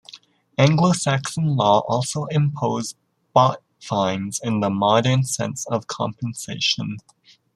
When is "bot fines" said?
3.35-4.41